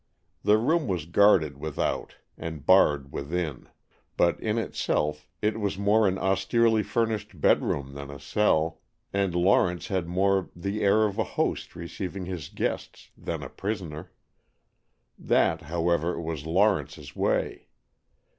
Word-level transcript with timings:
The 0.43 0.57
room 0.57 0.87
was 0.87 1.05
guarded 1.05 1.59
without 1.59 2.15
and 2.35 2.65
barred 2.65 3.11
within, 3.11 3.69
but 4.17 4.39
in 4.39 4.57
itself 4.57 5.27
it 5.43 5.59
was 5.59 5.77
more 5.77 6.07
an 6.07 6.17
austerely 6.17 6.81
furnished 6.81 7.39
bedroom 7.39 7.93
than 7.93 8.09
a 8.09 8.19
cell, 8.19 8.81
and 9.13 9.35
Lawrence 9.35 9.89
had 9.89 10.07
more 10.07 10.49
the 10.55 10.81
air 10.81 11.03
of 11.05 11.19
a 11.19 11.23
host 11.23 11.75
receiving 11.75 12.25
his 12.25 12.49
guests 12.49 13.11
than 13.15 13.43
a 13.43 13.47
prisoner. 13.49 14.11
That, 15.19 15.61
however, 15.69 16.19
was 16.19 16.47
Lawrence's 16.47 17.15
way. 17.15 17.67